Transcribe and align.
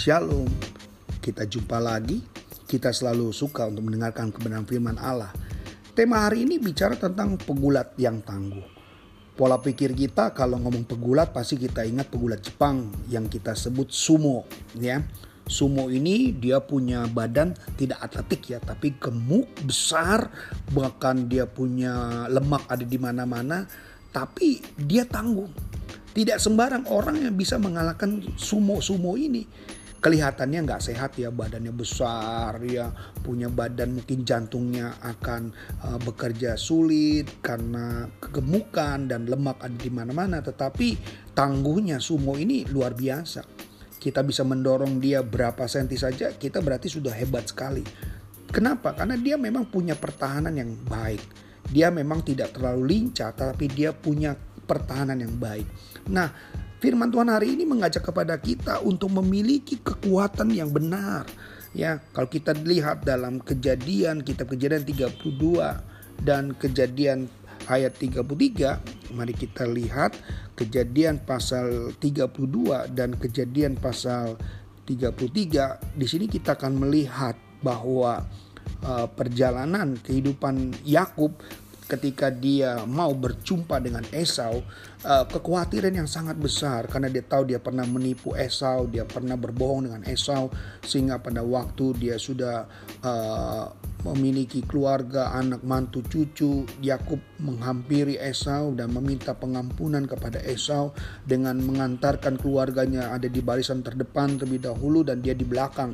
Shalom, 0.00 0.48
kita 1.20 1.44
jumpa 1.44 1.76
lagi. 1.76 2.24
Kita 2.64 2.88
selalu 2.88 3.36
suka 3.36 3.68
untuk 3.68 3.84
mendengarkan 3.84 4.32
kebenaran 4.32 4.64
firman 4.64 4.96
Allah. 4.96 5.28
Tema 5.92 6.24
hari 6.24 6.48
ini 6.48 6.56
bicara 6.56 6.96
tentang 6.96 7.36
pegulat 7.36 7.92
yang 8.00 8.24
tangguh. 8.24 8.64
Pola 9.36 9.60
pikir 9.60 9.92
kita 9.92 10.32
kalau 10.32 10.56
ngomong 10.56 10.88
pegulat 10.88 11.36
pasti 11.36 11.60
kita 11.60 11.84
ingat 11.84 12.08
pegulat 12.08 12.40
Jepang 12.40 12.88
yang 13.12 13.28
kita 13.28 13.52
sebut 13.52 13.92
sumo 13.92 14.48
ya. 14.72 15.04
Sumo 15.44 15.92
ini 15.92 16.32
dia 16.32 16.64
punya 16.64 17.04
badan 17.04 17.52
tidak 17.76 18.00
atletik 18.00 18.56
ya, 18.56 18.56
tapi 18.56 18.96
gemuk, 18.96 19.52
besar, 19.68 20.32
bahkan 20.72 21.28
dia 21.28 21.44
punya 21.44 22.24
lemak 22.32 22.64
ada 22.72 22.88
di 22.88 22.96
mana-mana, 22.96 23.68
tapi 24.16 24.64
dia 24.80 25.04
tangguh. 25.04 25.52
Tidak 26.16 26.40
sembarang 26.40 26.88
orang 26.88 27.20
yang 27.20 27.36
bisa 27.36 27.60
mengalahkan 27.60 28.24
sumo-sumo 28.40 29.20
ini 29.20 29.44
kelihatannya 30.00 30.64
nggak 30.64 30.82
sehat 30.82 31.20
ya 31.20 31.28
badannya 31.28 31.76
besar 31.76 32.56
ya 32.64 32.88
punya 33.20 33.52
badan 33.52 34.00
mungkin 34.00 34.24
jantungnya 34.24 34.96
akan 35.04 35.52
uh, 35.84 35.98
bekerja 36.00 36.56
sulit 36.56 37.44
karena 37.44 38.08
kegemukan 38.16 39.04
dan 39.04 39.28
lemak 39.28 39.60
ada 39.60 39.76
di 39.76 39.92
mana-mana. 39.92 40.40
Tetapi 40.40 40.88
tangguhnya 41.36 42.00
sumo 42.00 42.34
ini 42.40 42.64
luar 42.66 42.96
biasa. 42.96 43.44
Kita 44.00 44.24
bisa 44.24 44.40
mendorong 44.48 44.96
dia 44.96 45.20
berapa 45.20 45.68
senti 45.68 46.00
saja 46.00 46.32
kita 46.32 46.64
berarti 46.64 46.88
sudah 46.88 47.12
hebat 47.12 47.52
sekali. 47.52 47.84
Kenapa? 48.50 48.96
Karena 48.96 49.14
dia 49.20 49.36
memang 49.36 49.68
punya 49.68 49.94
pertahanan 49.94 50.56
yang 50.56 50.72
baik. 50.88 51.22
Dia 51.70 51.92
memang 51.92 52.24
tidak 52.24 52.56
terlalu 52.56 52.96
lincah 52.96 53.36
tapi 53.36 53.68
dia 53.68 53.92
punya 53.92 54.32
pertahanan 54.64 55.20
yang 55.20 55.36
baik. 55.36 55.68
Nah 56.08 56.32
Firman 56.80 57.12
Tuhan 57.12 57.28
hari 57.28 57.60
ini 57.60 57.68
mengajak 57.68 58.08
kepada 58.08 58.40
kita 58.40 58.80
untuk 58.80 59.12
memiliki 59.20 59.76
kekuatan 59.84 60.48
yang 60.48 60.72
benar. 60.72 61.28
Ya, 61.76 62.00
kalau 62.16 62.24
kita 62.24 62.56
lihat 62.56 63.04
dalam 63.04 63.36
kejadian 63.36 64.24
kitab 64.24 64.48
kejadian 64.48 64.88
32 64.88 65.12
dan 66.24 66.56
kejadian 66.56 67.28
ayat 67.68 67.92
33, 68.00 68.80
mari 69.12 69.36
kita 69.36 69.68
lihat 69.68 70.16
kejadian 70.56 71.20
pasal 71.20 71.92
32 72.00 72.32
dan 72.96 73.12
kejadian 73.12 73.76
pasal 73.76 74.40
33. 74.88 76.00
Di 76.00 76.06
sini 76.08 76.32
kita 76.32 76.56
akan 76.56 76.80
melihat 76.80 77.36
bahwa 77.60 78.24
uh, 78.88 79.04
perjalanan 79.12 80.00
kehidupan 80.00 80.80
Yakub 80.88 81.36
ketika 81.90 82.30
dia 82.30 82.86
mau 82.86 83.10
berjumpa 83.10 83.82
dengan 83.82 84.06
Esau, 84.14 84.62
uh, 85.02 85.24
kekhawatiran 85.26 85.90
yang 85.90 86.06
sangat 86.06 86.38
besar 86.38 86.86
karena 86.86 87.10
dia 87.10 87.26
tahu 87.26 87.50
dia 87.50 87.58
pernah 87.58 87.82
menipu 87.82 88.38
Esau, 88.38 88.86
dia 88.86 89.02
pernah 89.02 89.34
berbohong 89.34 89.90
dengan 89.90 90.02
Esau 90.06 90.54
sehingga 90.86 91.18
pada 91.18 91.42
waktu 91.42 91.98
dia 91.98 92.14
sudah 92.14 92.70
uh, 93.02 93.66
memiliki 94.00 94.64
keluarga, 94.64 95.34
anak 95.36 95.60
mantu, 95.60 96.00
cucu, 96.06 96.64
Yakub 96.80 97.20
menghampiri 97.42 98.16
Esau 98.16 98.72
dan 98.72 98.94
meminta 98.94 99.36
pengampunan 99.36 100.08
kepada 100.08 100.40
Esau 100.40 100.96
dengan 101.26 101.60
mengantarkan 101.60 102.40
keluarganya 102.40 103.12
ada 103.12 103.28
di 103.28 103.42
barisan 103.44 103.84
terdepan 103.84 104.40
terlebih 104.40 104.72
dahulu 104.72 105.04
dan 105.04 105.20
dia 105.20 105.36
di 105.36 105.44
belakang. 105.44 105.92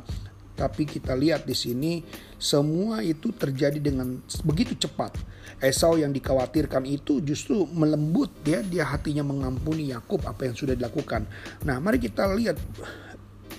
Tapi 0.57 0.89
kita 0.89 1.13
lihat 1.13 1.45
di 1.45 1.53
sini 1.53 2.01
semua 2.41 3.05
itu 3.05 3.29
terjadi 3.29 3.77
dengan 3.77 4.17
begitu 4.41 4.73
cepat. 4.73 5.13
Esau 5.61 6.01
yang 6.01 6.09
dikhawatirkan 6.09 6.85
itu 6.89 7.21
justru 7.21 7.69
melembut 7.69 8.29
ya 8.41 8.65
dia 8.65 8.89
hatinya 8.89 9.21
mengampuni 9.21 9.93
Yakub 9.93 10.25
apa 10.25 10.49
yang 10.49 10.57
sudah 10.57 10.73
dilakukan. 10.73 11.29
Nah, 11.61 11.77
mari 11.77 12.01
kita 12.01 12.25
lihat 12.33 12.57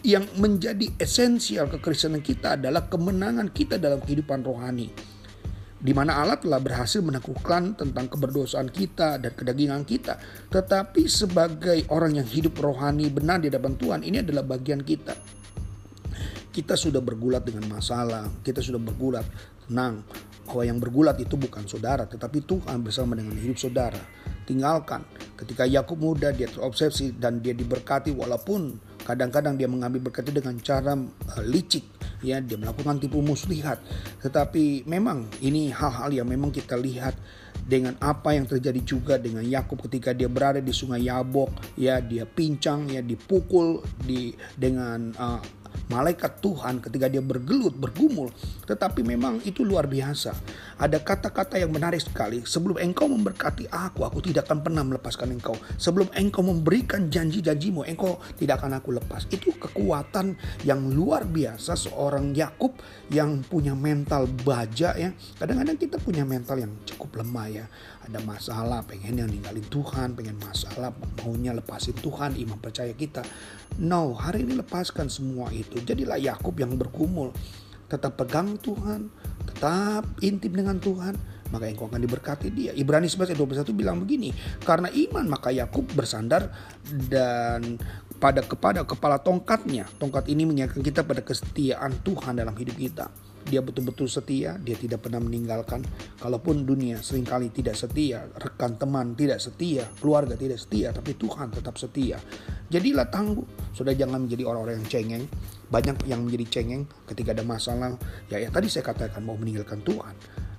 yang 0.03 0.27
menjadi 0.39 0.91
esensial 0.99 1.71
kekristenan 1.71 2.23
kita 2.23 2.59
adalah 2.59 2.87
kemenangan 2.91 3.51
kita 3.51 3.79
dalam 3.79 4.03
kehidupan 4.03 4.43
rohani. 4.43 4.91
Di 5.79 5.95
mana 5.95 6.19
Allah 6.19 6.35
telah 6.43 6.59
berhasil 6.59 6.99
menaklukkan 6.99 7.79
tentang 7.79 8.11
keberdosaan 8.11 8.67
kita 8.67 9.23
dan 9.23 9.31
kedagingan 9.31 9.87
kita. 9.87 10.19
Tetapi 10.51 11.07
sebagai 11.07 11.87
orang 11.95 12.19
yang 12.19 12.27
hidup 12.27 12.59
rohani 12.59 13.07
benar 13.07 13.39
di 13.39 13.47
hadapan 13.47 13.79
Tuhan, 13.79 14.01
ini 14.03 14.19
adalah 14.19 14.43
bagian 14.43 14.83
kita 14.83 15.38
kita 16.53 16.75
sudah 16.75 17.01
bergulat 17.05 17.45
dengan 17.45 17.69
masalah, 17.69 18.27
kita 18.41 18.65
sudah 18.65 18.81
bergulat, 18.81 19.25
tenang, 19.69 20.03
bahwa 20.49 20.63
yang 20.65 20.79
bergulat 20.81 21.21
itu 21.21 21.37
bukan 21.37 21.69
saudara, 21.69 22.09
tetapi 22.09 22.41
Tuhan 22.49 22.81
bersama 22.81 23.13
dengan 23.13 23.37
hidup 23.37 23.61
saudara. 23.61 24.01
Tinggalkan. 24.49 25.05
Ketika 25.37 25.69
Yakub 25.69 26.01
muda, 26.01 26.33
dia 26.33 26.49
terobsesi 26.49 27.13
dan 27.13 27.45
dia 27.45 27.53
diberkati 27.53 28.17
walaupun 28.17 28.81
kadang-kadang 29.05 29.61
dia 29.61 29.69
mengambil 29.69 30.09
berkat 30.09 30.25
itu 30.25 30.41
dengan 30.41 30.57
cara 30.65 30.97
uh, 30.97 31.45
licik, 31.45 31.85
ya 32.25 32.41
dia 32.41 32.57
melakukan 32.57 32.97
tipu 32.97 33.21
muslihat. 33.21 33.77
Tetapi 34.25 34.89
memang 34.89 35.29
ini 35.45 35.69
hal-hal 35.69 36.09
yang 36.17 36.25
memang 36.25 36.49
kita 36.49 36.81
lihat 36.81 37.13
dengan 37.69 37.93
apa 38.01 38.33
yang 38.33 38.49
terjadi 38.49 38.81
juga 38.81 39.15
dengan 39.21 39.45
Yakub 39.45 39.85
ketika 39.85 40.17
dia 40.17 40.25
berada 40.33 40.57
di 40.65 40.73
sungai 40.73 41.05
Yabok 41.05 41.77
ya 41.77 42.01
dia 42.01 42.25
pincang 42.25 42.89
ya 42.89 43.05
dipukul 43.05 43.85
di 44.01 44.33
dengan 44.57 45.13
uh, 45.13 45.41
malaikat 45.89 46.41
Tuhan 46.45 46.81
ketika 46.85 47.09
dia 47.09 47.21
bergelut, 47.25 47.75
bergumul. 47.75 48.33
Tetapi 48.69 49.01
memang 49.05 49.41
itu 49.45 49.65
luar 49.65 49.89
biasa. 49.89 50.37
Ada 50.79 51.01
kata-kata 51.01 51.57
yang 51.57 51.73
menarik 51.73 52.01
sekali. 52.01 52.45
Sebelum 52.45 52.79
engkau 52.79 53.09
memberkati 53.09 53.69
aku, 53.73 54.05
aku 54.05 54.21
tidak 54.25 54.49
akan 54.49 54.61
pernah 54.63 54.85
melepaskan 54.85 55.35
engkau. 55.35 55.57
Sebelum 55.81 56.13
engkau 56.15 56.45
memberikan 56.45 57.09
janji-janjimu, 57.09 57.89
engkau 57.89 58.21
tidak 58.37 58.63
akan 58.63 58.79
aku 58.79 58.95
lepas. 58.95 59.27
Itu 59.33 59.57
kekuatan 59.57 60.37
yang 60.63 60.93
luar 60.93 61.25
biasa 61.25 61.75
seorang 61.75 62.37
Yakub 62.37 62.77
yang 63.09 63.41
punya 63.43 63.73
mental 63.73 64.29
baja 64.45 64.93
ya. 64.95 65.11
Kadang-kadang 65.41 65.81
kita 65.81 65.97
punya 65.99 66.29
mental 66.29 66.61
yang 66.61 66.73
cukup 66.85 67.25
lemah 67.25 67.49
ya. 67.49 67.67
Ada 68.09 68.25
masalah, 68.25 68.81
pengen 68.89 69.21
yang 69.21 69.29
ninggalin 69.29 69.65
Tuhan, 69.69 70.17
pengen 70.17 70.41
masalah, 70.41 70.97
maunya 71.21 71.53
lepasin 71.53 71.93
Tuhan, 72.01 72.41
iman 72.41 72.57
percaya 72.57 72.93
kita. 72.97 73.21
No, 73.77 74.17
hari 74.17 74.49
ini 74.49 74.57
lepaskan 74.59 75.13
semua 75.13 75.53
itu 75.53 75.78
itu. 75.79 75.95
Jadilah 75.95 76.19
Yakub 76.19 76.59
yang 76.59 76.75
berkumul. 76.75 77.31
Tetap 77.89 78.21
pegang 78.21 78.61
Tuhan, 78.61 79.09
tetap 79.49 80.05
intim 80.21 80.53
dengan 80.53 80.77
Tuhan, 80.77 81.17
maka 81.49 81.65
engkau 81.65 81.89
akan 81.89 82.05
diberkati 82.05 82.53
dia. 82.53 82.77
Ibrani 82.77 83.09
11 83.09 83.33
ayat 83.33 83.41
21 83.41 83.73
bilang 83.73 83.97
begini, 84.05 84.37
karena 84.61 84.93
iman 84.93 85.25
maka 85.25 85.49
Yakub 85.49 85.89
bersandar 85.97 86.53
dan 87.09 87.81
pada 88.21 88.45
kepada 88.45 88.85
kepala 88.85 89.17
tongkatnya. 89.17 89.89
Tongkat 89.97 90.29
ini 90.29 90.45
mengingatkan 90.45 90.85
kita 90.85 91.01
pada 91.01 91.25
kesetiaan 91.25 91.97
Tuhan 92.05 92.37
dalam 92.37 92.53
hidup 92.53 92.77
kita. 92.77 93.09
Dia 93.49 93.65
betul-betul 93.65 94.13
setia, 94.13 94.61
dia 94.61 94.77
tidak 94.77 95.09
pernah 95.09 95.25
meninggalkan. 95.25 95.81
Kalaupun 96.21 96.69
dunia 96.69 97.01
sering 97.01 97.25
kali 97.25 97.49
tidak 97.49 97.81
setia, 97.81 98.29
rekan 98.37 98.77
teman 98.77 99.17
tidak 99.17 99.41
setia, 99.41 99.89
keluarga 99.99 100.37
tidak 100.37 100.61
setia, 100.61 100.93
tapi 100.93 101.17
Tuhan 101.17 101.49
tetap 101.49 101.81
setia. 101.81 102.21
Jadilah 102.69 103.09
tangguh, 103.09 103.73
sudah 103.73 103.97
jangan 103.97 104.29
menjadi 104.29 104.45
orang-orang 104.45 104.85
yang 104.85 104.89
cengeng. 104.93 105.25
Banyak 105.73 106.05
yang 106.05 106.21
menjadi 106.29 106.61
cengeng 106.61 106.85
ketika 107.09 107.33
ada 107.33 107.45
masalah. 107.45 107.97
Ya, 108.29 108.37
ya 108.37 108.53
tadi 108.53 108.69
saya 108.69 108.85
katakan 108.85 109.25
mau 109.25 109.41
meninggalkan 109.41 109.81
Tuhan. 109.81 110.15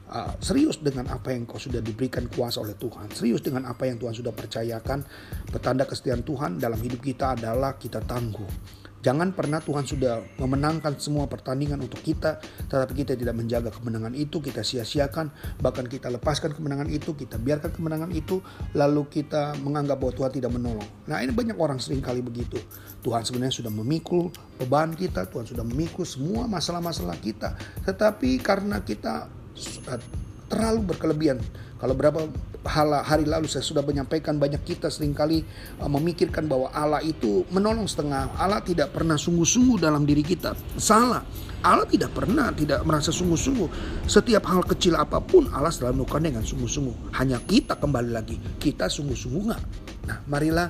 Uh, 0.09 0.33
serius 0.41 0.81
dengan 0.81 1.05
apa 1.13 1.29
yang 1.29 1.45
kau 1.45 1.61
sudah 1.61 1.85
diberikan 1.85 2.25
kuasa 2.33 2.65
oleh 2.65 2.73
Tuhan. 2.73 3.13
Serius 3.13 3.45
dengan 3.45 3.69
apa 3.69 3.85
yang 3.85 4.01
Tuhan 4.01 4.17
sudah 4.17 4.33
percayakan. 4.33 5.05
Petanda 5.53 5.85
kesetiaan 5.85 6.25
Tuhan 6.25 6.57
dalam 6.57 6.81
hidup 6.81 6.97
kita 6.97 7.37
adalah 7.37 7.77
kita 7.77 8.01
tangguh 8.01 8.49
Jangan 8.99 9.31
pernah 9.31 9.63
Tuhan 9.63 9.87
sudah 9.87 10.19
memenangkan 10.35 10.99
semua 10.99 11.23
pertandingan 11.31 11.79
untuk 11.79 12.03
kita, 12.03 12.43
tetapi 12.67 13.03
kita 13.03 13.15
tidak 13.15 13.31
menjaga 13.31 13.71
kemenangan 13.71 14.11
itu, 14.11 14.43
kita 14.43 14.59
sia-siakan, 14.59 15.31
bahkan 15.63 15.87
kita 15.87 16.11
lepaskan 16.11 16.51
kemenangan 16.51 16.91
itu, 16.91 17.15
kita 17.15 17.39
biarkan 17.39 17.71
kemenangan 17.71 18.11
itu, 18.11 18.43
lalu 18.75 19.07
kita 19.07 19.55
menganggap 19.63 20.03
bahwa 20.03 20.13
Tuhan 20.19 20.31
tidak 20.35 20.51
menolong. 20.51 20.89
Nah 21.07 21.23
ini 21.23 21.31
banyak 21.31 21.55
orang 21.55 21.79
sering 21.79 22.03
kali 22.03 22.19
begitu. 22.19 22.59
Tuhan 22.99 23.23
sebenarnya 23.23 23.55
sudah 23.55 23.71
memikul 23.71 24.35
beban 24.59 24.91
kita, 24.91 25.31
Tuhan 25.31 25.47
sudah 25.47 25.63
memikul 25.63 26.03
semua 26.03 26.51
masalah-masalah 26.51 27.15
kita, 27.23 27.55
tetapi 27.87 28.35
karena 28.43 28.83
kita 28.83 29.31
eh, 29.87 30.01
terlalu 30.49 30.91
berkelebihan, 30.91 31.37
kalau 31.79 31.95
berapa 31.95 32.27
hari 33.07 33.23
lalu 33.23 33.47
saya 33.47 33.63
sudah 33.63 33.79
menyampaikan 33.79 34.35
banyak 34.35 34.59
kita 34.67 34.91
sering 34.91 35.15
kali 35.15 35.47
uh, 35.79 35.87
memikirkan 35.87 36.43
bahwa 36.43 36.67
Allah 36.75 36.99
itu 36.99 37.47
menolong 37.55 37.87
setengah. 37.87 38.35
Allah 38.35 38.59
tidak 38.59 38.91
pernah 38.91 39.15
sungguh-sungguh 39.15 39.79
dalam 39.79 40.03
diri 40.03 40.19
kita. 40.19 40.57
Salah. 40.75 41.23
Allah 41.59 41.83
tidak 41.87 42.15
pernah 42.15 42.51
tidak 42.55 42.83
merasa 42.83 43.11
sungguh-sungguh. 43.15 43.67
Setiap 44.07 44.43
hal 44.47 44.63
kecil 44.67 44.95
apa 44.95 45.23
pun 45.23 45.47
Allah 45.51 45.71
selalu 45.71 46.03
melakukan 46.03 46.23
dengan 46.23 46.43
sungguh-sungguh. 46.43 47.15
Hanya 47.15 47.39
kita 47.43 47.79
kembali 47.79 48.11
lagi. 48.11 48.35
Kita 48.59 48.91
sungguh-sungguh 48.91 49.41
nggak. 49.47 49.61
Nah 50.07 50.17
marilah 50.27 50.67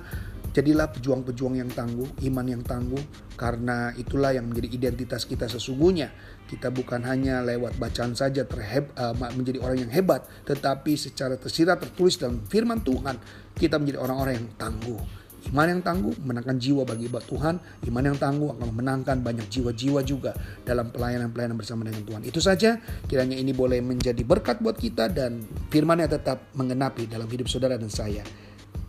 Jadilah 0.60 0.92
pejuang-pejuang 0.92 1.56
yang 1.56 1.72
tangguh, 1.72 2.20
iman 2.28 2.44
yang 2.44 2.60
tangguh, 2.68 3.00
karena 3.40 3.96
itulah 3.96 4.36
yang 4.36 4.52
menjadi 4.52 4.76
identitas 4.76 5.24
kita 5.24 5.48
sesungguhnya. 5.48 6.12
Kita 6.52 6.68
bukan 6.68 7.00
hanya 7.08 7.40
lewat 7.48 7.80
bacaan 7.80 8.12
saja 8.12 8.44
terheb, 8.44 8.92
uh, 9.00 9.16
menjadi 9.40 9.64
orang 9.64 9.88
yang 9.88 9.92
hebat, 9.96 10.28
tetapi 10.44 11.00
secara 11.00 11.40
tersirat 11.40 11.80
tertulis 11.80 12.20
dalam 12.20 12.44
firman 12.52 12.84
Tuhan, 12.84 13.16
kita 13.56 13.80
menjadi 13.80 14.04
orang-orang 14.04 14.36
yang 14.36 14.50
tangguh. 14.60 15.00
Iman 15.48 15.80
yang 15.80 15.80
tangguh 15.80 16.12
menangkan 16.28 16.60
jiwa 16.60 16.84
bagi 16.84 17.08
Tuhan. 17.08 17.56
Iman 17.88 18.04
yang 18.12 18.20
tangguh 18.20 18.52
akan 18.60 18.76
memenangkan 18.76 19.24
banyak 19.24 19.48
jiwa-jiwa 19.48 20.04
juga 20.04 20.36
dalam 20.68 20.92
pelayanan-pelayanan 20.92 21.56
bersama 21.56 21.88
dengan 21.88 22.04
Tuhan. 22.04 22.28
Itu 22.28 22.44
saja, 22.44 22.84
kiranya 23.08 23.40
ini 23.40 23.56
boleh 23.56 23.80
menjadi 23.80 24.20
berkat 24.28 24.60
buat 24.60 24.76
kita 24.76 25.08
dan 25.08 25.40
firman 25.72 26.04
yang 26.04 26.12
tetap 26.12 26.52
mengenapi 26.52 27.08
dalam 27.08 27.32
hidup 27.32 27.48
saudara 27.48 27.80
dan 27.80 27.88
saya. 27.88 28.28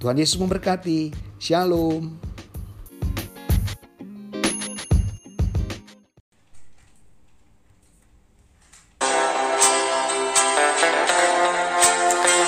Tuhan 0.00 0.16
Yesus 0.16 0.40
memberkati. 0.40 1.12
Shalom. 1.36 2.16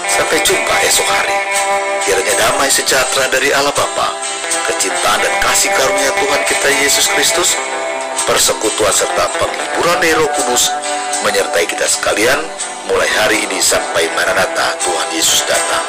Sampai 0.08 0.40
jumpa 0.48 0.74
esok 0.88 1.04
hari. 1.04 1.36
Kiranya 2.08 2.34
damai 2.40 2.72
sejahtera 2.72 3.28
dari 3.28 3.52
Allah 3.52 3.76
Bapa, 3.76 4.16
kecintaan 4.72 5.20
dan 5.20 5.34
kasih 5.44 5.68
karunia 5.76 6.08
Tuhan 6.08 6.42
kita 6.48 6.68
Yesus 6.80 7.12
Kristus, 7.12 7.52
persekutuan 8.24 8.96
serta 8.96 9.28
penghiburan 9.36 10.00
dari 10.00 10.16
Roh 10.16 10.32
Kudus 10.40 10.72
menyertai 11.20 11.68
kita 11.68 11.84
sekalian 11.84 12.40
mulai 12.88 13.12
hari 13.20 13.44
ini 13.44 13.60
sampai 13.60 14.08
Maranatha 14.16 14.72
Tuhan 14.80 15.08
Yesus 15.12 15.44
datang. 15.44 15.84